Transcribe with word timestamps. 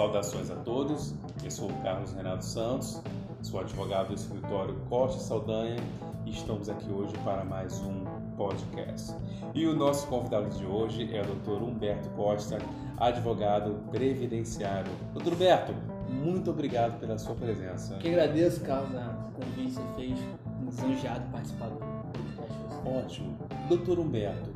Saudações 0.00 0.50
a 0.50 0.54
todos, 0.54 1.14
eu 1.44 1.50
sou 1.50 1.68
o 1.68 1.82
Carlos 1.82 2.14
Renato 2.14 2.42
Santos, 2.42 3.02
sou 3.42 3.60
advogado 3.60 4.08
do 4.08 4.14
escritório 4.14 4.74
Costa 4.88 5.20
Saldanha 5.20 5.76
e 6.24 6.30
estamos 6.30 6.70
aqui 6.70 6.90
hoje 6.90 7.12
para 7.22 7.44
mais 7.44 7.78
um 7.80 8.06
podcast. 8.34 9.14
E 9.54 9.66
o 9.66 9.76
nosso 9.76 10.06
convidado 10.06 10.48
de 10.56 10.64
hoje 10.64 11.14
é 11.14 11.20
o 11.20 11.26
Dr. 11.26 11.62
Humberto 11.62 12.08
Costa, 12.16 12.56
advogado 12.96 13.78
previdenciário. 13.90 14.90
Dr. 15.12 15.34
Humberto, 15.34 15.74
muito 16.08 16.50
obrigado 16.50 16.98
pela 16.98 17.18
sua 17.18 17.34
presença. 17.34 17.98
Que 17.98 18.08
agradeço, 18.08 18.62
Carlos, 18.62 18.90
o 18.94 19.32
convite 19.32 19.66
que 19.66 19.70
você 19.72 19.82
fez, 19.96 20.18
lisonjeado 20.64 21.30
participar 21.30 21.68
do 21.68 21.76
podcast. 21.76 22.88
Ótimo. 22.88 23.36
Dr. 23.68 24.00
Humberto, 24.00 24.48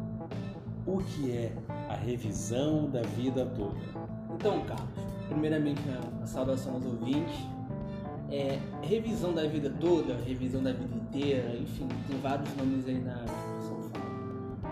o 0.87 1.03
que 1.03 1.33
é 1.33 1.53
a 1.90 1.96
revisão 1.96 2.89
da 2.89 3.03
vida 3.03 3.45
toda? 3.45 3.76
Então, 4.35 4.61
Carlos, 4.63 5.04
primeiramente 5.35 5.81
uma 6.17 6.27
saudação 6.27 6.75
aos 6.75 6.87
ouvintes. 6.87 7.35
É, 8.31 8.59
revisão 8.83 9.35
da 9.35 9.47
vida 9.47 9.73
toda, 9.81 10.17
revisão 10.27 10.63
da 10.63 10.73
vida 10.73 10.95
inteira, 10.95 11.55
enfim, 11.57 11.87
tem 12.09 12.19
vários 12.21 12.49
nomes 12.57 12.89
aí 12.89 13.01
na. 13.01 13.25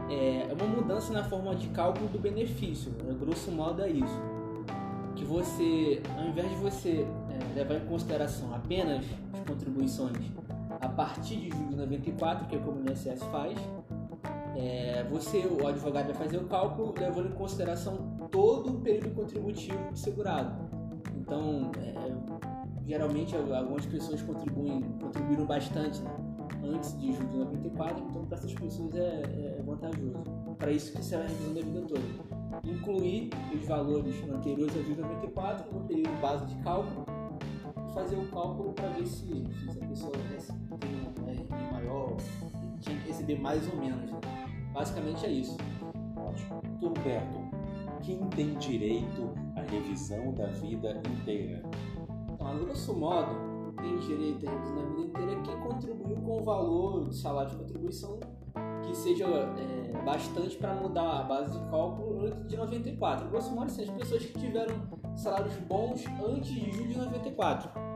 É, 0.08 0.48
é 0.50 0.52
uma 0.52 0.66
mudança 0.66 1.12
na 1.12 1.24
forma 1.24 1.54
de 1.54 1.68
cálculo 1.68 2.08
do 2.08 2.18
benefício, 2.18 2.90
né? 3.02 3.14
grosso 3.18 3.50
modo 3.50 3.82
é 3.82 3.90
isso. 3.90 4.20
Que 5.14 5.24
você, 5.24 6.02
ao 6.18 6.28
invés 6.28 6.48
de 6.50 6.56
você 6.56 7.06
é, 7.30 7.54
levar 7.54 7.76
em 7.76 7.86
consideração 7.86 8.54
apenas 8.54 9.04
as 9.32 9.40
contribuições 9.40 10.18
a 10.80 10.88
partir 10.88 11.36
de 11.36 11.50
julho 11.50 11.68
de 11.68 11.76
94, 11.76 12.46
que 12.46 12.56
é 12.56 12.58
como 12.58 12.80
o 12.80 12.90
INSS 12.90 13.22
faz, 13.30 13.56
é, 14.56 15.04
você, 15.10 15.38
o 15.38 15.66
advogado, 15.66 16.06
vai 16.06 16.14
fazer 16.14 16.38
o 16.38 16.44
cálculo 16.44 16.94
levando 16.98 17.30
em 17.30 17.34
consideração 17.34 18.28
todo 18.30 18.76
o 18.76 18.80
período 18.80 19.14
contributivo 19.14 19.90
do 19.90 19.96
segurado. 19.96 20.70
Então, 21.16 21.70
é, 21.78 21.92
geralmente 22.86 23.34
algumas 23.36 23.86
pessoas 23.86 24.22
contribuem, 24.22 24.82
contribuíram 25.00 25.46
bastante 25.46 26.02
né, 26.02 26.10
antes 26.64 26.98
de 26.98 27.12
julho 27.12 27.28
de 27.28 27.38
94, 27.38 28.04
então 28.08 28.26
para 28.26 28.38
essas 28.38 28.54
pessoas 28.54 28.94
é, 28.94 29.22
é 29.58 29.62
vantajoso. 29.64 30.22
Para 30.58 30.70
isso 30.70 30.92
que 30.92 31.04
será 31.04 31.24
a 31.24 31.26
revisão 31.26 31.54
da 31.54 31.60
vida 31.60 31.82
toda. 31.82 32.32
Incluir 32.64 33.30
os 33.54 33.66
valores 33.66 34.14
anteriores 34.28 34.76
a 34.76 34.82
julho 34.82 34.96
de 34.96 35.00
94 35.02 35.72
no 35.72 35.80
período 35.86 36.20
base 36.20 36.46
de 36.46 36.54
cálculo 36.62 37.06
fazer 37.92 38.16
o 38.16 38.26
cálculo 38.28 38.72
para 38.72 38.88
ver 38.88 39.06
se, 39.06 39.26
se 39.26 39.82
a 39.82 39.86
pessoa 39.86 40.12
tem 40.80 40.90
um 40.96 41.30
RM 41.30 41.72
maior, 41.72 42.16
tinha 42.80 42.98
que 42.98 43.08
receber 43.08 43.38
mais 43.38 43.66
ou 43.72 43.78
menos. 43.78 44.10
Né? 44.10 44.20
Basicamente 44.72 45.26
é 45.26 45.30
isso. 45.30 45.56
Ótimo. 46.16 46.62
Humberto, 46.82 47.38
quem 48.02 48.18
tem 48.30 48.54
direito 48.58 49.34
à 49.56 49.60
revisão 49.60 50.32
da 50.34 50.46
vida 50.46 51.00
inteira? 51.06 51.62
Então, 52.32 52.46
a 52.46 52.54
grosso 52.54 52.94
modo, 52.94 53.74
tem 53.80 53.98
direito 53.98 54.48
à 54.48 54.50
revisão 54.50 54.76
da 54.76 54.82
vida 54.82 55.00
inteira 55.02 55.42
quem 55.42 55.56
contribuiu 55.60 56.16
com 56.16 56.40
o 56.40 56.42
valor 56.42 57.08
de 57.08 57.16
salário 57.16 57.50
de 57.50 57.56
contribuição 57.56 58.18
que 58.82 58.96
seja 58.96 59.26
é, 59.26 60.02
bastante 60.04 60.56
para 60.56 60.74
mudar 60.74 61.20
a 61.20 61.22
base 61.22 61.58
de 61.58 61.70
cálculo 61.70 62.26
antes 62.26 62.48
de 62.48 62.56
94. 62.56 63.28
Grosso 63.28 63.54
modo, 63.54 63.70
são 63.70 63.84
as 63.84 63.90
pessoas 63.90 64.24
que 64.24 64.38
tiveram 64.38 64.74
salários 65.16 65.54
bons 65.68 66.04
antes 66.24 66.50
de 66.50 66.70
julho 66.72 66.88
de 66.88 66.98
94 66.98 67.91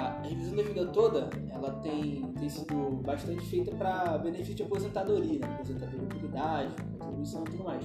a 0.00 0.22
revisão 0.22 0.56
da 0.56 0.62
vida 0.62 0.86
toda 0.86 1.30
ela 1.50 1.72
tem, 1.80 2.22
tem 2.32 2.48
sido 2.48 3.02
bastante 3.04 3.44
feita 3.46 3.74
para 3.76 4.18
benefício 4.18 4.54
de 4.54 4.62
aposentadoria, 4.62 5.40
né? 5.40 5.54
aposentadoria 5.54 6.06
por 6.06 6.24
idade, 6.24 6.74
contribuição 6.98 7.42
e 7.42 7.50
tudo 7.50 7.64
mais. 7.64 7.84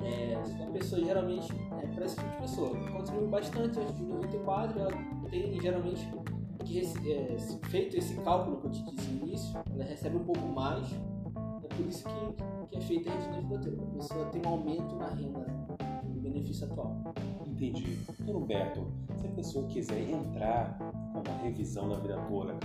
É, 0.00 0.62
uma 0.62 0.72
pessoa 0.72 1.04
geralmente, 1.04 1.52
é, 1.82 1.86
para 1.86 2.04
esse 2.04 2.16
tipo 2.16 2.30
de 2.30 2.36
pessoa, 2.38 2.70
contribui 2.90 3.28
bastante 3.28 3.78
antes 3.78 3.96
de 3.96 4.02
94, 4.02 4.80
ela 4.80 4.90
tem 5.30 5.60
geralmente 5.60 6.08
que, 6.64 6.80
é, 6.80 7.36
feito 7.68 7.96
esse 7.96 8.14
cálculo 8.22 8.60
que 8.60 8.66
eu 8.66 8.70
te 8.70 8.84
disse 8.84 9.10
no 9.10 9.26
início, 9.26 9.60
ela 9.72 9.84
recebe 9.84 10.16
um 10.16 10.24
pouco 10.24 10.46
mais, 10.48 10.86
é 11.62 11.74
por 11.74 11.86
isso 11.86 12.04
que, 12.04 12.68
que 12.70 12.76
é 12.76 12.80
feita 12.80 13.10
a 13.10 13.12
revisão 13.12 13.32
da 13.32 13.40
vida 13.40 13.58
toda. 13.58 13.82
A 13.82 13.86
pessoa 13.86 14.24
tem 14.26 14.42
um 14.44 14.48
aumento 14.48 14.96
na 14.96 15.08
renda 15.10 15.46
do 16.04 16.20
benefício 16.20 16.66
atual. 16.66 16.96
Entendi. 17.46 17.98
Doutor 18.16 18.42
Humberto, 18.42 18.92
se 19.16 19.26
a 19.26 19.30
pessoa 19.30 19.66
quiser 19.66 20.08
entrar 20.08 20.78
uma 21.20 21.38
revisão 21.42 21.88
da 21.88 21.96
vida 21.96 22.16
toda, 22.28 22.56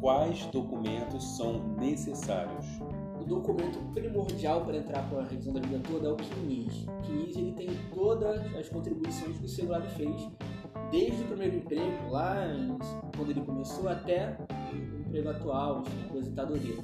quais 0.00 0.46
documentos 0.46 1.36
são 1.36 1.60
necessários? 1.78 2.66
O 3.20 3.24
documento 3.24 3.78
primordial 3.92 4.64
para 4.64 4.76
entrar 4.76 5.08
com 5.10 5.18
a 5.18 5.24
revisão 5.24 5.52
da 5.52 5.60
vida 5.60 5.80
toda 5.88 6.08
é 6.08 6.12
o 6.12 6.16
CNIS. 6.16 6.86
O 6.86 7.06
CNIS 7.06 7.36
ele 7.36 7.52
tem 7.52 7.68
todas 7.94 8.40
as 8.54 8.68
contribuições 8.68 9.38
que 9.38 9.44
o 9.44 9.48
segurado 9.48 9.88
fez, 9.90 10.30
desde 10.90 11.22
o 11.22 11.26
primeiro 11.26 11.56
emprego, 11.56 12.10
lá 12.10 12.36
quando 13.16 13.30
ele 13.30 13.42
começou, 13.42 13.88
até 13.88 14.36
o 14.72 15.00
emprego 15.00 15.28
atual, 15.30 15.82
a 15.84 16.06
aposentadoria. 16.06 16.76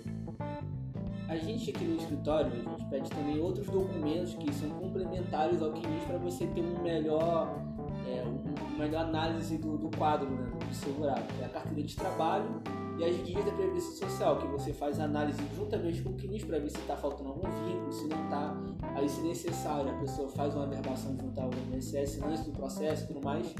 A 1.28 1.36
gente 1.36 1.70
aqui 1.70 1.84
no 1.84 1.96
escritório, 1.96 2.52
a 2.52 2.56
gente 2.56 2.84
pede 2.90 3.08
também 3.10 3.40
outros 3.40 3.66
documentos 3.66 4.34
que 4.34 4.52
são 4.52 4.68
complementares 4.70 5.62
ao 5.62 5.72
CNIS 5.72 6.04
para 6.04 6.18
você 6.18 6.46
ter 6.48 6.60
um 6.60 6.82
melhor, 6.82 7.63
é, 8.06 8.22
uma 8.22 8.78
melhor 8.78 9.04
análise 9.04 9.58
do, 9.58 9.76
do 9.78 9.96
quadro 9.96 10.28
né, 10.30 10.50
do 10.68 10.74
segurado. 10.74 11.22
É 11.40 11.44
a 11.44 11.48
carteira 11.48 11.82
de 11.82 11.96
trabalho 11.96 12.62
e 12.98 13.04
as 13.04 13.16
guias 13.22 13.44
da 13.44 13.52
Previdência 13.52 14.06
Social, 14.06 14.38
que 14.38 14.46
você 14.46 14.72
faz 14.72 15.00
análise 15.00 15.42
juntamente 15.56 16.02
com 16.02 16.10
o 16.10 16.16
CNIS 16.16 16.44
para 16.44 16.58
ver 16.58 16.70
se 16.70 16.78
está 16.78 16.96
faltando 16.96 17.30
algum 17.30 17.48
vínculo, 17.66 17.92
se 17.92 18.06
não 18.06 18.24
está. 18.24 18.56
Aí, 18.94 19.08
se 19.08 19.20
necessário, 19.22 19.90
a 19.90 19.94
pessoa 19.94 20.28
faz 20.28 20.54
uma 20.54 20.64
averbação 20.64 21.16
junto 21.18 21.40
ao 21.40 21.50
INSS 21.72 22.22
antes 22.22 22.44
do 22.44 22.52
processo 22.52 23.04
e 23.04 23.06
tudo 23.08 23.24
mais. 23.24 23.54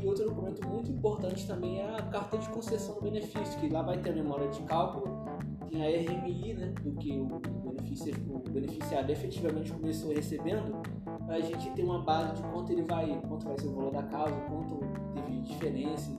E 0.00 0.06
outro 0.06 0.26
documento 0.26 0.66
muito 0.68 0.90
importante 0.90 1.46
também 1.46 1.80
é 1.80 1.96
a 1.96 2.02
carta 2.02 2.38
de 2.38 2.48
concessão 2.50 2.94
do 2.94 3.02
benefício, 3.02 3.58
que 3.58 3.68
lá 3.68 3.82
vai 3.82 3.98
ter 3.98 4.10
a 4.10 4.14
memória 4.14 4.48
de 4.48 4.62
cálculo 4.62 5.22
tem 5.72 5.82
a 5.82 5.88
RMI, 5.88 6.54
né, 6.54 6.66
do 6.82 6.92
que 6.92 7.18
o, 7.18 7.40
o 8.28 8.38
beneficiário 8.50 9.10
efetivamente 9.10 9.72
começou 9.72 10.12
recebendo, 10.12 10.82
para 11.26 11.36
a 11.36 11.40
gente 11.40 11.70
ter 11.70 11.82
uma 11.82 12.02
base 12.02 12.34
de 12.34 12.42
quanto 12.48 12.72
ele 12.72 12.82
vai, 12.82 13.20
quanto 13.28 13.46
vai 13.46 13.58
ser 13.58 13.68
o 13.68 13.74
valor 13.74 13.92
da 13.92 14.02
causa, 14.04 14.34
quanto 14.48 14.80
teve 15.14 15.40
diferença. 15.42 16.10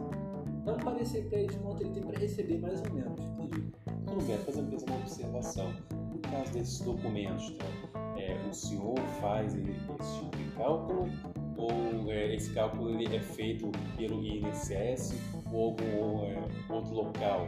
Um 0.65 0.77
parecer 0.77 1.27
para 1.27 1.39
ele 1.39 1.49
de 1.49 1.57
quanto 1.57 1.81
ele 1.81 1.89
tem 1.89 2.03
para 2.03 2.19
receber, 2.19 2.57
mais 2.59 2.81
ou 2.81 2.93
menos. 2.93 3.19
Entendi. 3.19 3.71
Tudo 4.07 4.25
bem, 4.25 4.37
fazer 4.37 4.61
uma 4.61 4.95
observação. 4.97 5.73
No 6.11 6.19
caso 6.19 6.53
desses 6.53 6.79
documentos, 6.79 7.49
então, 7.49 8.17
é, 8.17 8.47
o 8.49 8.53
senhor 8.53 8.97
faz 9.19 9.53
esse 9.55 10.19
tipo 10.19 10.37
de 10.37 10.43
cálculo 10.55 11.09
ou 11.57 12.11
é, 12.11 12.35
esse 12.35 12.53
cálculo 12.53 12.89
ele 12.99 13.15
é 13.15 13.19
feito 13.19 13.71
pelo 13.97 14.25
INSS 14.25 15.13
ou 15.51 15.69
algum 15.69 16.25
é, 16.25 16.35
outro 16.69 16.93
local? 16.93 17.47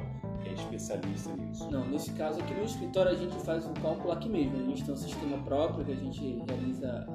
É 0.50 0.54
especialista 0.54 1.36
nisso? 1.36 1.70
Não, 1.72 1.88
nesse 1.88 2.12
caso 2.12 2.40
aqui 2.40 2.54
no 2.54 2.64
escritório 2.64 3.12
a 3.12 3.16
gente 3.16 3.36
faz 3.44 3.66
o 3.66 3.74
cálculo 3.74 4.12
aqui 4.12 4.30
mesmo. 4.30 4.58
A 4.58 4.64
gente 4.64 4.84
tem 4.84 4.94
um 4.94 4.98
sistema 4.98 5.38
próprio 5.40 5.86
que 5.86 5.92
a 5.92 5.96
gente 5.96 6.44
realiza 6.48 7.08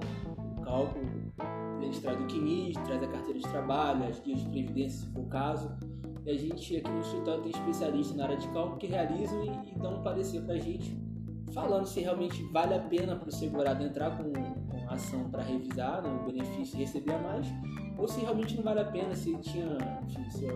o 0.58 0.60
cálculo. 0.62 1.04
A 1.38 1.82
gente 1.82 2.00
traz 2.00 2.20
o 2.20 2.26
QNIS, 2.26 2.74
traz 2.84 3.02
a 3.02 3.06
carteira 3.06 3.38
de 3.38 3.48
trabalho, 3.48 4.04
as 4.04 4.20
guias 4.20 4.41
de 4.41 4.48
previdência, 4.48 5.00
se 5.00 5.12
for 5.12 5.20
o 5.20 5.26
caso. 5.26 5.70
E 6.24 6.30
a 6.30 6.36
gente 6.36 6.76
aqui 6.76 6.91
no 6.91 7.00
escritório 7.00 7.42
tem 7.42 7.52
especialistas 7.52 8.16
na 8.16 8.24
área 8.24 8.36
de 8.36 8.48
cálculo 8.48 8.76
que 8.76 8.86
realizam 8.86 9.42
e, 9.44 9.70
e 9.70 9.78
dão 9.78 9.94
um 9.94 10.02
parecer 10.02 10.42
para 10.42 10.54
a 10.54 10.58
gente 10.58 10.98
falando 11.52 11.84
se 11.84 12.00
realmente 12.00 12.44
vale 12.52 12.74
a 12.74 12.78
pena 12.78 13.16
para 13.16 13.28
o 13.28 13.32
segurado 13.32 13.82
entrar 13.82 14.16
com, 14.16 14.32
com 14.32 14.88
ação 14.88 15.28
para 15.30 15.42
revisar 15.42 16.00
né, 16.00 16.08
o 16.08 16.30
benefício 16.30 16.78
receber 16.78 17.14
a 17.14 17.18
mais 17.18 17.47
ou 18.00 18.08
se 18.08 18.20
realmente 18.20 18.56
não 18.56 18.62
vale 18.62 18.80
a 18.80 18.84
pena, 18.84 19.14
se 19.14 19.36
tinha, 19.38 19.76
enfim, 20.04 20.30
se 20.30 20.47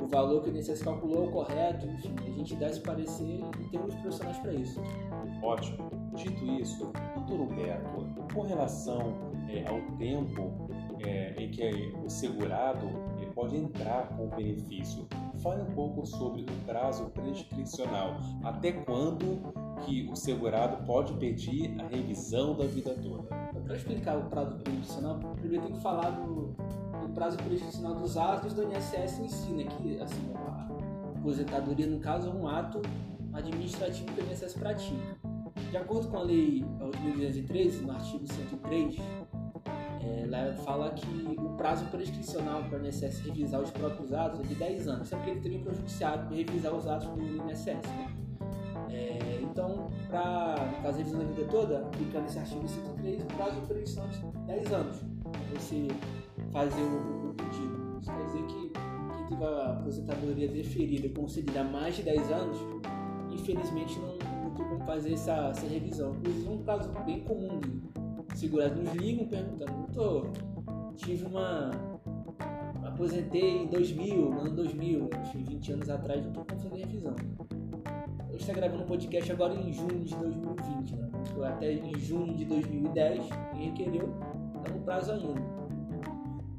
o 0.00 0.06
valor 0.06 0.42
que 0.42 0.50
o 0.50 0.56
INSS 0.56 0.82
calculou 0.82 1.24
é 1.24 1.28
o 1.28 1.30
correto, 1.30 1.86
enfim, 1.86 2.14
a 2.26 2.30
gente 2.30 2.54
dá 2.56 2.68
esse 2.68 2.80
parecer 2.80 3.40
e 3.60 3.68
temos 3.70 3.94
profissionais 3.96 4.38
para 4.38 4.54
isso. 4.54 4.80
Ótimo. 5.42 5.90
Dito 6.14 6.44
isso, 6.46 6.90
doutor 7.14 7.40
Humberto, 7.40 8.06
com 8.32 8.42
relação 8.42 9.14
é, 9.48 9.68
ao 9.68 9.80
tempo 9.98 10.70
é, 11.04 11.34
em 11.36 11.50
que 11.50 11.94
o 12.04 12.08
segurado 12.08 12.86
é, 13.20 13.26
pode 13.26 13.56
entrar 13.56 14.08
com 14.16 14.26
o 14.26 14.28
benefício, 14.28 15.06
fale 15.42 15.62
um 15.62 15.74
pouco 15.74 16.06
sobre 16.06 16.42
o 16.42 16.64
prazo 16.64 17.10
prescricional. 17.10 18.16
Até 18.42 18.72
quando 18.72 19.42
que 19.84 20.08
o 20.10 20.16
segurado 20.16 20.84
pode 20.86 21.12
pedir 21.14 21.74
a 21.80 21.86
revisão 21.86 22.56
da 22.56 22.64
vida 22.64 22.94
toda? 23.02 23.24
Para 23.64 23.76
explicar 23.76 24.16
o 24.16 24.30
prazo 24.30 24.56
prescricional, 24.58 25.18
primeiro 25.36 25.66
tem 25.66 25.74
que 25.74 25.82
falar 25.82 26.10
do, 26.10 26.54
do 27.06 27.12
prazo 27.12 27.36
prescricional 27.38 27.94
dos 27.94 28.16
atos 28.16 28.52
do 28.52 28.62
INSS 28.64 29.20
em 29.20 29.28
si, 29.28 29.50
né? 29.52 29.64
Que, 29.64 30.00
assim, 30.00 30.32
a 30.34 31.18
aposentadoria, 31.18 31.86
no 31.86 31.98
caso, 32.00 32.28
é 32.28 32.32
um 32.32 32.48
ato 32.48 32.82
administrativo 33.32 34.06
que 34.12 34.20
o 34.20 34.24
INSS 34.24 34.54
pratica. 34.54 35.16
De 35.70 35.76
acordo 35.76 36.08
com 36.08 36.18
a 36.18 36.22
Lei 36.22 36.64
8.213, 36.80 37.82
no 37.82 37.92
artigo 37.92 38.26
103, 38.26 38.96
é, 40.00 40.26
lá 40.28 40.52
fala 40.64 40.90
que 40.90 41.36
o 41.38 41.50
prazo 41.56 41.84
prescricional 41.86 42.62
para 42.64 42.78
o 42.78 42.86
INSS 42.86 43.20
revisar 43.20 43.60
os 43.60 43.70
próprios 43.70 44.12
atos 44.12 44.40
é 44.40 44.42
de 44.44 44.54
10 44.54 44.88
anos. 44.88 45.06
Isso 45.06 45.16
é 45.16 45.30
ele 45.30 45.40
também 45.40 45.60
para 45.62 45.72
o 45.72 45.74
judiciário 45.74 46.28
revisar 46.34 46.74
os 46.74 46.86
atos 46.86 47.08
do 47.08 47.20
INSS. 47.22 47.66
Né? 47.66 48.16
É, 48.90 49.40
então, 49.42 49.90
para 50.08 50.54
da 50.82 50.90
revisão 50.92 51.18
da 51.18 51.24
vida 51.26 51.44
toda, 51.50 51.78
aplicando 51.80 52.26
esse 52.26 52.38
artigo 52.38 52.68
103, 52.68 53.22
o 53.22 53.26
prazo 53.26 53.60
prescricional 53.62 54.08
é 54.08 54.12
de 54.12 54.62
10 54.62 54.72
anos. 54.72 55.02
você 55.54 55.88
fazer 56.52 56.82
o, 56.82 57.30
o, 57.30 57.34
pedido. 57.34 57.98
Isso 58.00 58.10
quer 58.10 58.26
dizer 58.26 58.42
que 58.46 58.70
quem 58.70 59.26
teve 59.28 59.44
a 59.44 59.72
aposentadoria 59.72 60.48
deferida 60.48 61.08
concedida 61.08 61.60
há 61.60 61.64
mais 61.64 61.96
de 61.96 62.02
10 62.02 62.30
anos, 62.30 62.58
infelizmente 63.30 63.98
não, 63.98 64.16
não 64.44 64.50
tem 64.54 64.64
como 64.66 64.84
fazer 64.84 65.14
essa, 65.14 65.48
essa 65.48 65.66
revisão. 65.66 66.14
Inclusive, 66.16 66.48
um 66.48 66.62
caso 66.62 66.90
bem 67.04 67.20
comum 67.20 67.60
de 67.60 68.38
segurados 68.38 68.78
nos 68.82 68.94
ligam 68.94 69.26
perguntando: 69.26 69.72
doutor, 69.72 70.30
tive 70.96 71.26
uma. 71.26 71.70
Aposentei 72.84 73.62
em 73.62 73.66
2000, 73.66 74.30
no 74.30 74.40
ano 74.40 74.54
2000, 74.54 75.10
20 75.34 75.72
anos 75.72 75.90
atrás, 75.90 76.22
não 76.22 76.30
estou 76.30 76.46
fazer 76.48 76.68
revisão. 76.68 77.14
Eu 78.30 78.36
estou 78.36 78.54
gravando 78.54 78.84
um 78.84 78.86
podcast 78.86 79.32
agora 79.32 79.54
em 79.54 79.72
junho 79.72 80.04
de 80.04 80.14
2020, 80.14 80.96
né? 80.96 81.10
Até 81.44 81.72
em 81.72 81.98
junho 81.98 82.34
de 82.34 82.44
2010, 82.44 83.24
e 83.54 83.64
requereu, 83.64 84.14
está 84.56 84.72
no 84.72 84.80
prazo 84.80 85.12
ainda. 85.12 85.65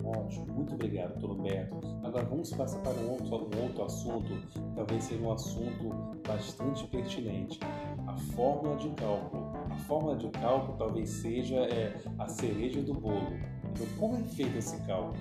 Ótimo, 0.08 0.46
muito 0.54 0.74
obrigado, 0.74 1.20
doutor 1.20 1.38
Humberto. 1.38 1.76
Agora 2.02 2.24
vamos 2.24 2.50
passar 2.52 2.80
para 2.80 2.94
um 2.94 3.12
outro, 3.12 3.36
um 3.36 3.64
outro 3.64 3.84
assunto, 3.84 4.42
talvez 4.74 5.04
seja 5.04 5.22
um 5.22 5.34
assunto 5.34 6.22
bastante 6.26 6.88
pertinente: 6.88 7.60
a 8.08 8.16
fórmula 8.16 8.78
de 8.78 8.90
cálculo. 8.92 9.52
A 9.70 9.76
fórmula 9.80 10.16
de 10.16 10.30
cálculo 10.30 10.78
talvez 10.78 11.10
seja 11.10 11.58
é, 11.58 11.94
a 12.18 12.28
cereja 12.30 12.82
do 12.82 12.94
bolo. 12.94 13.34
Então, 13.72 13.86
como 14.00 14.16
é 14.16 14.24
feito 14.24 14.58
esse 14.58 14.82
cálculo? 14.84 15.18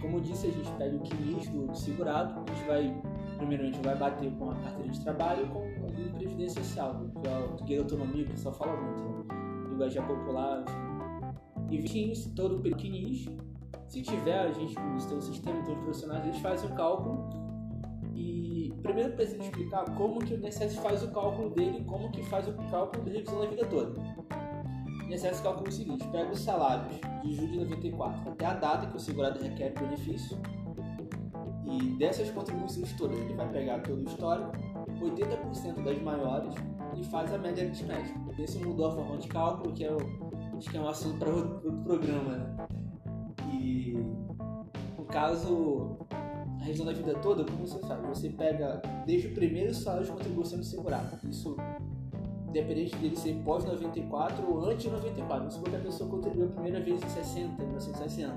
Como 0.00 0.16
eu 0.16 0.20
disse, 0.20 0.48
a 0.48 0.50
gente 0.50 0.72
pega 0.72 0.96
o 0.96 1.00
quinis 1.00 1.48
do 1.48 1.72
segurado, 1.72 2.40
a 2.40 2.52
gente 2.52 2.66
vai, 2.66 3.02
primeiramente, 3.38 3.78
vai 3.84 3.96
bater 3.96 4.32
com 4.32 4.50
a 4.50 4.54
carteira 4.56 4.90
de 4.90 5.00
trabalho 5.00 5.46
e 5.46 5.48
com 5.48 5.60
a 5.60 6.18
previdência 6.18 6.60
social, 6.60 7.00
que 7.22 7.28
é 7.28 7.38
o 7.38 7.64
guia 7.64 7.78
autonomia, 7.78 8.24
que 8.24 8.40
só 8.40 8.52
fala 8.52 8.80
muito, 8.80 9.28
né? 9.28 9.68
linguagem 9.70 10.02
popular, 10.02 10.64
enfim. 11.70 12.12
E 12.12 12.28
todo 12.30 12.56
o 12.56 12.76
quinis 12.76 13.28
se 14.02 14.10
tiver, 14.10 14.40
a 14.40 14.52
gente 14.52 14.74
tem 14.74 15.16
um 15.16 15.20
sistema, 15.20 15.60
os 15.60 15.78
profissionais 15.78 16.24
eles 16.24 16.38
fazem 16.38 16.70
o 16.70 16.74
cálculo 16.74 17.28
e 18.14 18.72
primeiro 18.82 19.12
preciso 19.14 19.42
explicar 19.42 19.84
como 19.96 20.18
que 20.20 20.34
o 20.34 20.46
INSS 20.46 20.76
faz 20.76 21.02
o 21.02 21.10
cálculo 21.12 21.50
dele, 21.50 21.84
como 21.84 22.10
que 22.10 22.22
faz 22.24 22.48
o 22.48 22.52
cálculo 22.70 23.04
da 23.04 23.12
revisão 23.12 23.40
da 23.40 23.46
vida 23.46 23.66
toda. 23.66 24.00
O 24.00 25.12
INSS 25.12 25.40
calcula 25.40 25.68
o 25.68 25.72
seguinte, 25.72 26.06
pega 26.08 26.30
os 26.32 26.40
salários 26.40 27.00
de 27.22 27.34
julho 27.34 27.52
de 27.52 27.58
94 27.58 28.30
até 28.30 28.46
a 28.46 28.54
data 28.54 28.86
que 28.88 28.96
o 28.96 29.00
segurado 29.00 29.42
requer 29.42 29.72
benefício 29.78 30.36
e 31.64 31.96
dessas 31.96 32.30
contribuições 32.30 32.92
todas 32.94 33.18
ele 33.18 33.34
vai 33.34 33.48
pegar 33.50 33.80
todo 33.80 34.00
o 34.00 34.04
histórico, 34.04 34.52
80% 35.00 35.82
das 35.82 36.02
maiores 36.02 36.54
e 36.96 37.04
faz 37.04 37.32
a 37.32 37.38
média 37.38 37.64
aritmética. 37.64 38.20
Esse 38.38 38.58
mudou 38.58 38.88
a 38.88 38.92
forma 38.92 39.16
de 39.18 39.28
cálculo, 39.28 39.72
que 39.72 39.84
é 39.84 39.92
o, 39.92 39.98
acho 40.58 40.70
que 40.70 40.76
é 40.76 40.80
um 40.80 40.88
assunto 40.88 41.18
para 41.18 41.30
outro 41.30 41.72
programa, 41.84 42.36
né? 42.36 42.81
E 43.52 43.92
no 44.96 45.04
caso, 45.04 45.98
a 46.10 46.64
revisão 46.64 46.86
da 46.86 46.92
vida 46.92 47.14
toda, 47.14 47.44
como 47.44 47.66
você 47.66 47.80
sabe, 47.80 48.06
você 48.06 48.30
pega 48.30 48.80
desde 49.04 49.28
o 49.28 49.34
primeiro 49.34 49.74
salário 49.74 50.06
de 50.06 50.12
contribuição 50.12 50.58
do 50.58 50.64
segurado. 50.64 51.18
Isso 51.28 51.56
independente 52.48 52.94
dele 52.96 53.16
ser 53.16 53.34
pós-94 53.44 54.44
ou 54.46 54.64
antes 54.66 54.82
de 54.82 54.90
94. 54.90 55.38
Vamos 55.38 55.54
supor 55.54 55.70
que 55.70 55.76
a 55.76 55.80
pessoa 55.80 56.10
contribuiu 56.10 56.46
a 56.46 56.50
primeira 56.50 56.80
vez 56.80 57.02
em 57.02 57.08
60, 57.08 57.62
1960. 57.62 58.34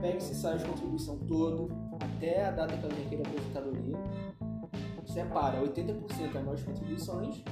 Pega 0.00 0.16
esse 0.16 0.34
salário 0.34 0.64
de 0.64 0.70
contribuição 0.70 1.18
todo, 1.26 1.70
até 2.00 2.46
a 2.46 2.50
data 2.52 2.76
que 2.76 2.84
ela 2.84 2.94
requer 2.94 3.16
a 3.16 3.28
aposentadoria, 3.28 3.96
separa 5.04 5.60
80% 5.60 6.32
das 6.32 6.44
novas 6.44 6.62
contribuições, 6.62 7.42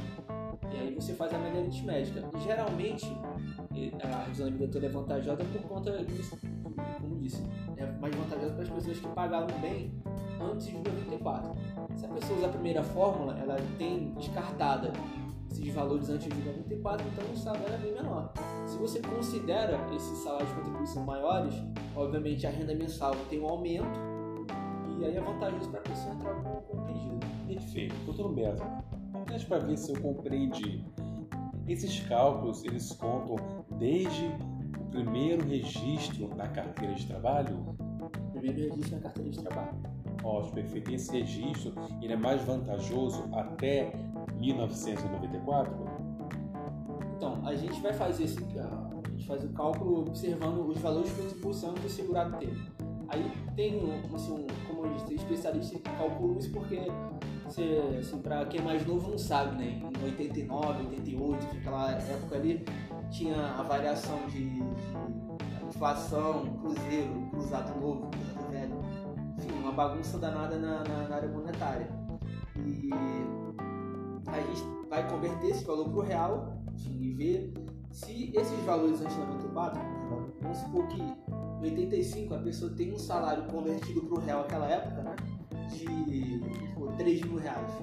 e 0.73 0.77
aí 0.77 0.95
você 0.95 1.13
faz 1.15 1.35
a 1.35 1.39
média 1.39 1.61
aritmética. 1.61 2.29
E, 2.37 2.41
geralmente, 2.41 3.07
a 4.03 4.25
revisão 4.25 4.47
da 4.47 4.53
vida 4.53 4.69
toda 4.69 4.87
é 4.87 4.89
vantajosa 4.89 5.45
por 5.45 5.63
conta 5.63 6.05
disso 6.05 6.39
como 7.01 7.17
disse, 7.17 7.43
é 7.77 7.87
mais 8.01 8.15
vantajoso 8.15 8.55
para 8.55 8.63
as 8.63 8.71
pessoas 8.71 8.99
que 8.99 9.09
pagaram 9.09 9.47
bem 9.61 9.95
antes 10.41 10.67
de 10.67 10.75
94. 10.75 11.55
Se 11.97 12.07
a 12.07 12.09
pessoa 12.09 12.39
usa 12.39 12.47
a 12.47 12.51
primeira 12.51 12.83
fórmula, 12.83 13.39
ela 13.39 13.57
tem 13.79 14.13
descartada 14.15 14.93
esses 15.51 15.75
valores 15.75 16.09
antes 16.09 16.29
de 16.29 16.43
94, 16.43 17.07
então 17.09 17.33
o 17.33 17.37
salário 17.37 17.75
é 17.75 17.79
bem 17.79 17.93
menor. 17.93 18.33
Se 18.67 18.79
você 18.79 19.01
considera 19.01 19.79
esses 19.95 20.19
salários 20.19 20.49
de 20.49 20.55
contribuição 20.57 21.05
maiores, 21.05 21.55
obviamente 21.97 22.47
a 22.47 22.51
renda 22.51 22.75
mensal 22.75 23.15
tem 23.29 23.41
um 23.41 23.49
aumento 23.49 23.99
e 24.99 25.05
aí 25.05 25.17
é 25.17 25.21
vantajoso 25.21 25.71
para 25.71 25.81
a 25.81 25.83
pessoa 25.83 26.15
entrar 26.15 26.35
com, 26.35 26.61
com 26.61 26.77
o 26.77 26.87
pedido. 26.87 27.19
Perfeito. 27.49 27.95
Doutor 28.05 28.31
Humberto, 28.31 28.63
apenas 29.15 29.45
para 29.45 29.59
ver 29.59 29.77
se 29.77 29.93
eu 29.93 30.01
compreendi. 30.01 30.85
Esses 31.67 32.01
cálculos, 32.01 32.65
eles 32.65 32.93
contam 32.93 33.37
desde 33.79 34.31
primeiro 34.91 35.47
registro 35.47 36.29
na 36.37 36.49
carteira 36.49 36.95
de 36.95 37.07
trabalho? 37.07 37.77
Primeiro 38.33 38.71
registro 38.71 38.97
na 38.97 39.03
carteira 39.03 39.31
de 39.31 39.39
trabalho. 39.39 39.79
Ótimo, 40.23 40.55
perfeito. 40.55 40.93
Esse 40.93 41.13
registro 41.13 41.73
ele 42.03 42.13
é 42.13 42.17
mais 42.17 42.43
vantajoso 42.43 43.25
até 43.33 43.93
1994? 44.39 45.73
Então, 47.17 47.47
a 47.47 47.55
gente 47.55 47.81
vai 47.81 47.93
fazer 47.93 48.25
esse, 48.25 48.39
a 48.39 49.11
gente 49.11 49.27
faz 49.27 49.45
o 49.45 49.49
cálculo 49.51 50.01
observando 50.01 50.67
os 50.67 50.79
valores 50.79 51.15
de 51.15 51.23
contribuição 51.23 51.75
que 51.75 51.87
o 51.87 51.91
segurado 51.91 52.39
teve. 52.39 52.71
Aí 53.09 53.31
tem 53.57 53.77
um, 53.77 54.15
assim, 54.15 54.33
um, 54.33 54.47
como 54.67 54.87
eu 54.87 54.95
disse, 54.95 55.15
especialista 55.15 55.79
que 55.79 55.97
calcula 55.97 56.39
isso 56.39 56.51
porque 56.53 56.77
assim, 57.51 58.19
para 58.23 58.45
quem 58.47 58.61
é 58.61 58.63
mais 58.63 58.87
novo 58.87 59.11
não 59.11 59.19
sabe, 59.19 59.57
né? 59.57 59.81
Em 59.83 60.05
89, 60.05 60.87
88, 60.87 61.47
aquela 61.59 61.93
época 61.93 62.37
ali, 62.37 62.65
tinha 63.11 63.37
a 63.37 63.63
variação 63.63 64.27
de, 64.29 64.45
de 64.45 65.67
inflação, 65.69 66.47
cruzeiro, 66.61 67.29
cruzado 67.31 67.81
novo, 67.81 68.09
cruzado 68.09 68.51
velho. 68.51 68.81
Enfim, 69.37 69.53
uma 69.59 69.73
bagunça 69.73 70.19
danada 70.19 70.57
na, 70.59 70.85
na, 70.85 71.09
na 71.09 71.17
área 71.17 71.29
monetária. 71.29 71.89
E 72.57 72.91
a 74.27 74.41
gente 74.41 74.63
vai 74.89 75.09
converter 75.09 75.49
esse 75.49 75.65
valor 75.65 75.89
para 75.89 75.99
o 75.99 76.03
real 76.03 76.63
enfim, 76.75 76.99
e 77.01 77.13
ver 77.15 77.53
se 77.91 78.31
esses 78.35 78.65
valores 78.65 79.01
antes 79.01 79.15
de 79.15 79.21
94, 79.23 79.81
vamos 80.41 80.59
supor 80.59 80.87
que 80.87 81.01
em 81.01 81.63
85 81.63 82.35
a 82.35 82.39
pessoa 82.39 82.71
tem 82.73 82.93
um 82.93 82.99
salário 82.99 83.45
convertido 83.45 84.03
para 84.03 84.19
o 84.19 84.21
real 84.21 84.41
naquela 84.43 84.69
época, 84.69 85.03
né? 85.03 85.17
De 85.69 86.70
3 87.01 87.23
mil 87.23 87.39
reais 87.39 87.83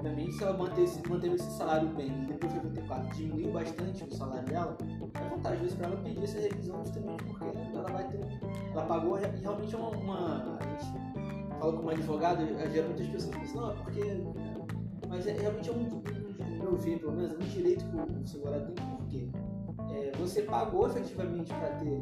obviamente, 0.00 0.32
se 0.32 0.42
ela 0.42 0.56
manter 0.56 0.82
esse, 0.82 1.00
esse 1.00 1.50
salário 1.56 1.88
bem 1.88 2.08
e 2.08 2.26
depois 2.26 2.52
de 2.52 2.58
84 2.60 3.16
diminuiu 3.16 3.52
bastante 3.52 4.04
o 4.04 4.14
salário 4.14 4.48
dela, 4.48 4.78
é 5.14 5.28
vantajoso 5.28 5.76
para 5.76 5.86
ela 5.86 5.96
pedir 5.98 6.24
essa 6.24 6.40
revisão 6.40 6.82
justamente 6.84 7.24
porque 7.24 7.44
ela 7.44 7.90
vai 7.90 8.08
ter. 8.08 8.20
Ela 8.72 8.86
pagou 8.86 9.18
e 9.18 9.20
realmente 9.20 9.74
é 9.74 9.78
uma. 9.78 9.90
uma 9.90 10.58
a 10.58 10.68
gente 10.68 11.58
fala 11.58 11.72
como 11.72 11.90
advogado, 11.90 12.46
geralmente 12.72 13.02
as 13.02 13.08
pessoas 13.08 13.36
pensam, 13.36 13.60
não, 13.60 13.70
é 13.70 13.74
porque. 13.74 14.24
Mas 15.08 15.26
é, 15.26 15.32
realmente 15.32 15.68
é 15.68 15.72
um, 15.72 16.02
meu 16.60 16.76
ver, 16.76 16.98
pelo 17.00 17.12
menos, 17.12 17.32
é 17.32 17.34
um 17.34 17.48
direito 17.48 17.84
que 17.84 17.96
o 17.96 18.26
segurado 18.26 18.72
tem, 18.72 18.86
porque 18.96 19.28
é, 19.92 20.12
você 20.16 20.42
pagou 20.42 20.86
efetivamente 20.86 21.52
para 21.52 21.70
ter 21.70 22.00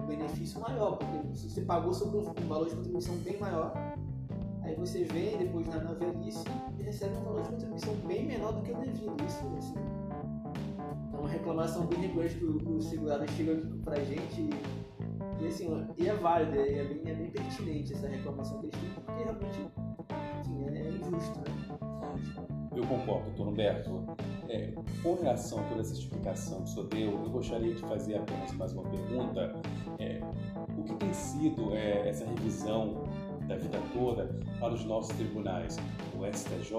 um 0.00 0.06
benefício 0.06 0.60
maior, 0.60 0.98
porque 0.98 1.38
você 1.38 1.62
pagou 1.62 1.94
sobre 1.94 2.18
um, 2.18 2.46
valor 2.46 2.68
de 2.68 2.76
contribuição 2.76 3.16
bem 3.16 3.38
maior, 3.40 3.72
você 4.78 5.04
vem 5.04 5.36
depois 5.36 5.66
na, 5.66 5.78
velhice 5.94 6.44
e 6.78 6.82
recebe 6.82 7.16
um 7.16 7.24
valor 7.24 7.42
de 7.42 7.48
contribuição 7.50 7.94
bem 8.06 8.26
menor 8.26 8.52
do 8.52 8.62
que 8.62 8.72
o 8.72 8.76
devido. 8.76 9.16
Isso 9.26 9.44
assim, 9.58 9.74
é 11.12 11.16
uma 11.16 11.28
reclamação 11.28 11.86
bem 11.86 12.00
recorrente 12.00 12.36
que 12.36 12.44
o 12.44 12.80
segurado 12.80 13.30
chega 13.32 13.60
pra 13.84 13.96
gente 14.04 14.40
e, 14.40 14.50
e 15.42 15.46
assim, 15.46 15.86
e 15.96 16.08
é 16.08 16.14
válida, 16.14 16.56
é 16.56 16.84
bem, 16.84 17.12
é 17.12 17.14
bem 17.14 17.30
pertinente 17.30 17.92
essa 17.92 18.08
reclamação 18.08 18.60
que 18.60 18.66
eles 18.66 18.80
têm, 18.80 18.90
porque 18.90 19.24
realmente 19.24 19.58
enfim, 20.40 20.64
é, 20.64 20.78
é 20.78 20.90
injusto, 20.90 21.40
né? 21.40 21.78
Eu 22.74 22.86
concordo, 22.86 23.24
doutor 23.30 23.48
Humberto. 23.48 24.04
É, 24.48 24.72
com 25.02 25.14
relação 25.16 25.58
a 25.58 25.62
toda 25.64 25.80
essa 25.80 25.92
explicação 25.92 26.62
que 26.62 26.70
o 26.70 26.72
senhor 26.72 26.86
deu, 26.86 27.10
eu 27.24 27.30
gostaria 27.30 27.74
de 27.74 27.80
fazer 27.82 28.16
apenas 28.16 28.52
mais 28.52 28.72
uma 28.72 28.84
pergunta. 28.84 29.60
É, 29.98 30.20
o 30.76 30.84
que 30.84 30.94
tem 30.94 31.12
sido 31.12 31.74
é, 31.74 32.08
essa 32.08 32.24
revisão 32.24 33.02
da 33.48 33.56
vida 33.56 33.78
toda 33.94 34.28
para 34.60 34.74
os 34.74 34.84
nossos 34.84 35.16
tribunais, 35.16 35.76
o 36.14 36.26
STJ 36.26 36.70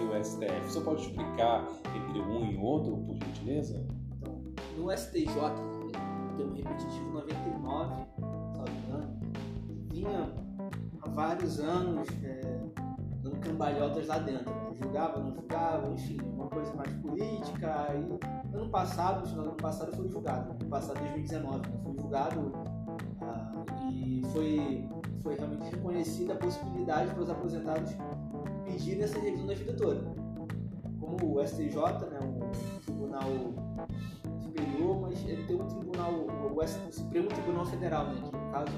e 0.00 0.04
o 0.04 0.24
STF. 0.24 0.64
Você 0.64 0.80
pode 0.80 1.02
explicar 1.02 1.66
entre 1.94 2.20
um 2.20 2.52
e 2.52 2.56
outro, 2.56 2.96
por 2.98 3.16
gentileza? 3.16 3.84
Então, 4.16 4.40
no 4.76 4.96
STJ, 4.96 5.34
termo 6.36 6.54
repetitivo 6.54 7.10
99, 7.10 8.06
salvo 8.52 8.70
engano, 8.86 9.20
vinha 9.90 10.32
há 11.02 11.08
vários 11.08 11.58
anos 11.58 12.08
é, 12.22 12.40
dando 13.22 13.40
cambalhotas 13.40 14.06
lá 14.06 14.18
dentro. 14.18 14.52
Julgava, 14.80 15.20
não 15.20 15.32
julgava, 15.32 15.92
enfim, 15.92 16.18
uma 16.22 16.48
coisa 16.48 16.72
mais 16.74 16.92
política. 16.94 17.86
E 17.94 18.56
ano 18.56 18.70
passado, 18.70 19.28
no 19.34 19.42
ano 19.42 19.54
passado, 19.54 19.94
foi 19.96 20.08
julgado. 20.08 20.54
No 20.62 20.70
passado, 20.70 20.98
2019, 21.00 21.58
né? 21.58 21.80
foi 21.82 21.94
julgado 21.94 22.52
ah, 23.20 23.64
e 23.90 24.22
foi 24.32 24.88
foi 25.24 25.34
realmente 25.36 25.70
reconhecida 25.70 26.34
a 26.34 26.36
possibilidade 26.36 27.10
para 27.10 27.22
os 27.22 27.30
aposentados 27.30 27.92
pedirem 28.66 29.02
essa 29.02 29.18
revisão 29.18 29.46
da 29.46 29.54
vida 29.54 29.72
toda. 29.72 30.00
Como 31.00 31.36
o 31.36 31.46
STJ, 31.46 31.76
né, 32.10 32.20
um 32.20 32.80
tribunal 32.80 33.30
superior, 34.42 35.00
mas 35.00 35.26
ele 35.26 35.44
tem 35.44 35.56
um 35.60 35.66
tribunal, 35.66 36.12
o, 36.12 36.54
o 36.54 36.92
Supremo 36.92 37.28
Tribunal 37.28 37.64
Federal, 37.64 38.06
né, 38.06 38.22
que 38.22 38.36
no 38.36 38.52
caso 38.52 38.72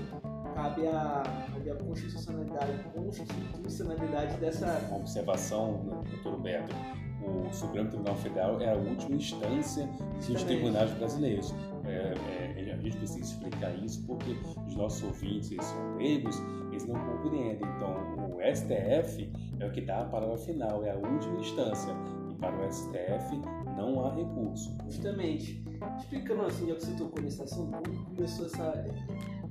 cabe 0.54 0.86
a, 0.86 1.22
cabe 1.52 1.70
a 1.70 1.74
constitucionalidade, 1.74 2.84
constitucionalidade 2.94 4.36
dessa. 4.38 4.66
Uma 4.88 4.98
observação, 4.98 5.82
né, 5.84 6.00
doutor 6.10 6.40
Beto. 6.40 6.74
O 7.22 7.52
Supremo 7.52 7.88
Tribunal 7.88 8.16
Federal 8.16 8.60
é 8.60 8.70
a 8.70 8.76
última 8.76 9.16
instância 9.16 9.88
dos 10.28 10.44
tribunais 10.44 10.92
brasileiros. 10.92 11.52
É, 11.86 12.14
é, 12.58 12.72
a 12.72 12.76
gente 12.76 12.96
precisa 12.96 13.20
explicar 13.20 13.74
isso 13.84 14.04
porque 14.06 14.36
os 14.66 14.76
nossos 14.76 15.02
ouvintes 15.02 15.50
eles 15.50 15.64
são 15.64 15.96
leigos, 15.96 16.40
eles 16.70 16.86
não 16.86 16.94
compreendem. 16.94 17.68
Então, 17.76 18.36
o 18.36 18.54
STF 18.54 19.30
é 19.58 19.66
o 19.66 19.72
que 19.72 19.80
dá 19.80 20.02
a 20.02 20.04
palavra 20.04 20.36
final, 20.38 20.84
é 20.84 20.90
a 20.90 20.96
última 20.96 21.38
instância. 21.40 21.92
E 22.30 22.34
para 22.34 22.56
o 22.56 22.72
STF 22.72 23.40
não 23.76 24.04
há 24.04 24.14
recurso. 24.14 24.76
Justamente. 24.86 25.64
Explicando 25.98 26.42
assim, 26.42 26.68
já 26.68 26.74
que 26.74 26.84
você 26.84 26.92
tocou 26.92 27.22
nesse 27.22 27.42
assunto, 27.42 27.70
como 27.70 28.04
começou 28.04 28.46
essa, 28.46 28.86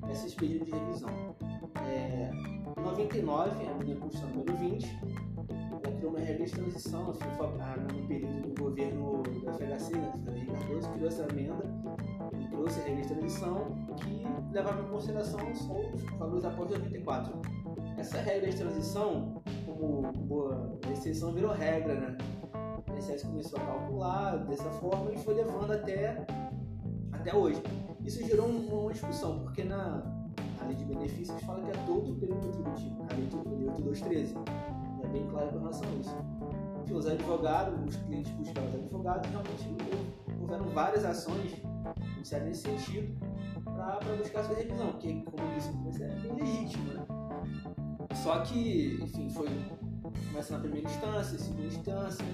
essa 0.10 0.28
experiência 0.28 0.66
de 0.66 0.72
revisão? 0.72 1.10
É, 1.88 2.32
em 2.78 2.84
99, 2.84 3.66
a 3.68 3.84
minha 3.84 3.96
Constituição 3.98 4.30
número 4.30 4.58
20, 4.58 5.00
ela 5.84 5.98
criou 5.98 6.12
uma 6.12 6.20
regra 6.20 6.46
de 6.46 6.52
transição, 6.52 7.12
assim, 7.12 7.26
no 7.94 8.08
período 8.08 8.42
do 8.42 8.62
governo 8.62 9.24
da 9.44 9.54
FHC, 9.54 9.96
né, 9.98 10.12
Fernando 10.24 10.52
Cardoso, 10.52 10.90
criou 10.94 11.08
essa 11.08 11.28
emenda, 11.32 11.64
ele 12.66 12.74
trouxe 12.74 12.80
a 12.80 12.84
regra 12.84 13.02
de 13.02 13.08
transição 13.08 13.76
que 13.98 14.26
levava 14.52 14.82
em 14.82 14.88
consideração 14.88 15.40
os 15.52 16.04
valores 16.18 16.46
após 16.46 16.72
94. 16.72 17.34
Essa 17.98 18.18
regra 18.18 18.50
de 18.50 18.58
transição, 18.58 19.42
como 19.66 20.12
boa 20.14 20.78
exceção, 20.92 21.34
virou 21.34 21.52
regra, 21.52 21.94
né? 21.96 22.18
O 22.88 22.98
INSS 22.98 23.24
começou 23.24 23.60
a 23.60 23.66
calcular 23.66 24.38
dessa 24.46 24.70
forma 24.72 25.12
e 25.14 25.18
foi 25.18 25.36
levando 25.36 25.72
até, 25.72 26.26
até 27.12 27.36
hoje. 27.36 27.62
Isso 28.04 28.24
gerou 28.26 28.48
uma 28.48 28.92
discussão, 28.92 29.40
porque 29.40 29.64
na, 29.64 30.04
lei 30.66 30.76
de 30.76 30.86
benefícios 30.86 31.42
fala 31.44 31.62
que 31.62 31.72
é 31.72 31.86
todo 31.86 32.12
o 32.12 32.16
período 32.16 32.42
contributivo, 32.42 33.06
a 33.10 33.14
lei 33.14 33.30
8213. 33.70 34.36
É 35.04 35.08
bem 35.08 35.28
claro 35.28 35.50
com 35.50 35.60
relação 35.60 35.88
a 35.88 35.96
isso. 35.96 36.16
Enfim, 36.84 36.94
os 36.94 37.08
advogados, 37.08 37.80
os 37.88 37.96
clientes 38.04 38.32
buscaram 38.34 38.68
os 38.70 38.76
advogados, 38.76 39.30
realmente 39.30 40.25
houveram 40.46 40.66
várias 40.70 41.04
ações 41.04 41.54
iniciadas 42.16 42.48
nesse 42.48 42.62
sentido 42.62 43.18
para 43.64 44.00
buscar 44.16 44.44
sua 44.44 44.56
revisão, 44.56 44.94
que, 44.94 45.22
como 45.24 45.44
eu 45.44 45.56
disse, 45.56 46.04
é 46.04 46.08
bem 46.08 46.34
legítimo, 46.36 46.94
né? 46.94 47.06
Só 48.24 48.40
que, 48.40 49.00
enfim, 49.02 49.30
foi 49.30 49.50
começa 50.30 50.54
na 50.54 50.60
primeira 50.60 50.88
instância, 50.88 51.38
segunda 51.38 51.68
instância, 51.68 52.26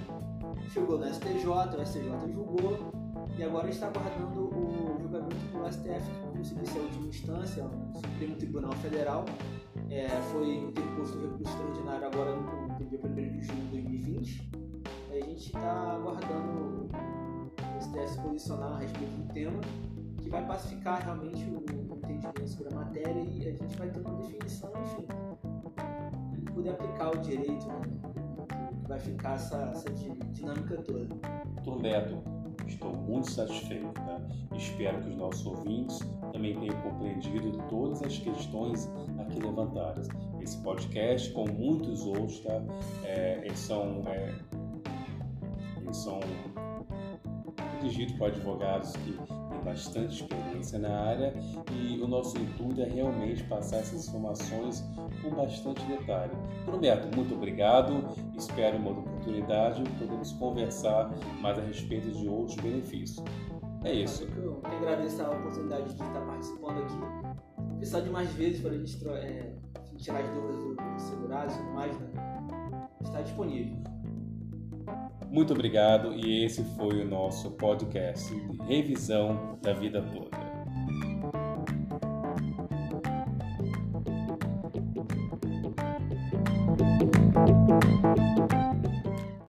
chegou 0.70 1.00
no 1.00 1.06
STJ, 1.06 1.48
o 1.48 1.86
STJ 1.86 2.34
julgou, 2.34 2.92
e 3.38 3.44
agora 3.44 3.70
está 3.70 3.88
aguardando 3.88 4.50
o 4.50 4.98
julgamento 5.00 5.36
do 5.36 5.72
STF, 5.72 6.12
que, 6.12 6.28
como 6.28 6.44
se 6.44 6.56
disse, 6.56 6.78
é 6.78 6.82
a 6.82 6.84
última 6.84 7.08
instância, 7.08 7.66
o 7.66 7.96
Supremo 7.96 8.36
Tribunal 8.36 8.74
Federal. 8.74 9.26
É, 9.90 10.08
foi 10.32 10.56
interposto 10.56 11.20
recurso 11.20 11.44
extraordinário 11.44 12.08
agora 12.08 12.36
no, 12.36 12.68
no 12.68 12.86
dia 12.86 13.00
1 13.04 13.14
de 13.14 13.42
junho 13.42 13.66
de 13.66 13.82
2020. 13.82 14.52
E 15.12 15.18
a 15.18 15.26
gente 15.26 15.46
está 15.48 15.94
aguardando 15.94 16.81
o 16.81 16.81
se 18.12 18.20
posicionar 18.20 18.74
a 18.74 18.78
respeito 18.80 19.12
do 19.12 19.34
tema, 19.34 19.62
que 20.22 20.30
vai 20.30 20.46
pacificar 20.46 21.04
realmente 21.04 21.44
o, 21.46 21.64
entendimento 21.96 22.48
sobre 22.48 22.74
a 22.74 22.78
matéria 22.78 23.22
e 23.22 23.48
a 23.48 23.52
gente 23.52 23.78
vai 23.78 23.90
ter 23.90 24.00
uma 24.02 24.22
definição, 24.22 24.72
enfim, 24.82 25.08
e 26.38 26.52
poder 26.52 26.72
aplicar 26.72 27.12
o 27.12 27.18
direito, 27.20 27.66
né? 27.68 27.82
que 28.82 28.88
vai 28.88 29.00
ficar 29.00 29.36
essa, 29.36 29.58
essa 29.72 29.90
dinâmica 29.90 30.78
toda. 30.82 31.06
Doutor 31.64 31.82
Beto, 31.82 32.18
estou 32.68 32.94
muito 32.94 33.32
satisfeito. 33.32 33.94
Tá? 33.94 34.22
Espero 34.56 35.02
que 35.02 35.10
os 35.10 35.16
nossos 35.16 35.46
ouvintes 35.46 36.00
também 36.34 36.60
tenham 36.60 36.82
compreendido 36.82 37.58
todas 37.70 38.02
as 38.04 38.18
questões 38.18 38.92
aqui 39.20 39.40
levantadas. 39.40 40.08
Esse 40.42 40.58
podcast, 40.58 41.32
como 41.32 41.54
muitos 41.54 42.06
outros, 42.06 42.40
tá? 42.42 42.62
É, 43.04 43.42
eles 43.46 43.60
são, 43.60 44.04
é, 44.08 44.34
eles 45.82 45.98
são 45.98 46.20
dirigidos 47.82 48.14
por 48.16 48.28
advogados 48.28 48.94
que 48.94 49.18
bastante 49.64 50.22
experiência 50.22 50.80
na 50.80 50.90
área 50.90 51.34
e 51.72 52.00
o 52.02 52.08
nosso 52.08 52.38
intuito 52.38 52.82
é 52.82 52.86
realmente 52.86 53.44
passar 53.44 53.78
essas 53.78 54.08
informações 54.08 54.84
com 55.22 55.30
bastante 55.32 55.84
detalhe. 55.86 56.32
Prometo, 56.66 57.16
muito 57.16 57.36
obrigado, 57.36 58.08
espero 58.36 58.78
uma 58.78 58.90
outra 58.90 59.04
oportunidade 59.04 59.84
podemos 60.00 60.32
conversar 60.34 61.12
mais 61.40 61.58
a 61.60 61.62
respeito 61.62 62.12
de 62.12 62.28
outros 62.28 62.56
benefícios. 62.58 63.24
É 63.84 63.94
isso. 63.94 64.28
Eu 64.36 64.62
agradeço 64.64 65.22
a 65.24 65.30
oportunidade 65.30 65.86
de 65.86 66.04
estar 66.04 66.22
participando 66.22 66.80
aqui. 66.80 67.76
Precisar 67.78 68.02
de 68.02 68.10
mais 68.10 68.32
vezes 68.34 68.62
para 68.62 68.72
a 68.72 68.78
gente 68.78 69.08
é, 69.08 69.56
tirar 69.98 70.20
as 70.20 70.30
dúvidas 70.30 70.94
do 70.94 71.00
segurado 71.00 71.52
e 71.52 71.58
tudo 71.58 71.72
mais, 71.72 72.00
né? 72.00 72.10
está 73.04 73.22
disponível. 73.22 73.78
Muito 75.32 75.54
obrigado 75.54 76.14
e 76.14 76.44
esse 76.44 76.62
foi 76.76 77.02
o 77.02 77.08
nosso 77.08 77.52
podcast 77.52 78.36
de 78.36 78.58
revisão 78.68 79.58
da 79.62 79.72
vida 79.72 80.02
toda. 80.02 80.51